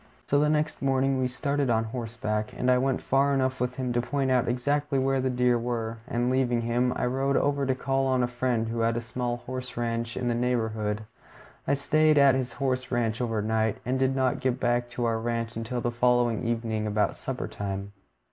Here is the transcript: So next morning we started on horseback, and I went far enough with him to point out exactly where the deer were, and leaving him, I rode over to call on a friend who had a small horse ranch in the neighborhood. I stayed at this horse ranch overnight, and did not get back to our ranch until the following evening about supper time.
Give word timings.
So 0.25 0.47
next 0.47 0.81
morning 0.81 1.19
we 1.19 1.27
started 1.27 1.69
on 1.69 1.83
horseback, 1.83 2.55
and 2.57 2.71
I 2.71 2.79
went 2.79 3.03
far 3.03 3.35
enough 3.35 3.59
with 3.61 3.75
him 3.75 3.93
to 3.93 4.01
point 4.01 4.31
out 4.31 4.47
exactly 4.47 4.97
where 4.97 5.21
the 5.21 5.29
deer 5.29 5.59
were, 5.59 5.99
and 6.07 6.31
leaving 6.31 6.61
him, 6.61 6.91
I 6.95 7.05
rode 7.05 7.37
over 7.37 7.67
to 7.67 7.75
call 7.75 8.07
on 8.07 8.23
a 8.23 8.27
friend 8.27 8.69
who 8.69 8.79
had 8.79 8.97
a 8.97 8.99
small 9.01 9.37
horse 9.45 9.77
ranch 9.77 10.17
in 10.17 10.27
the 10.27 10.33
neighborhood. 10.33 11.03
I 11.67 11.75
stayed 11.75 12.17
at 12.17 12.31
this 12.31 12.53
horse 12.53 12.89
ranch 12.91 13.21
overnight, 13.21 13.77
and 13.85 13.99
did 13.99 14.15
not 14.15 14.39
get 14.39 14.59
back 14.59 14.89
to 14.89 15.05
our 15.05 15.19
ranch 15.19 15.55
until 15.55 15.81
the 15.81 15.91
following 15.91 16.47
evening 16.47 16.87
about 16.87 17.15
supper 17.15 17.47
time. 17.47 17.93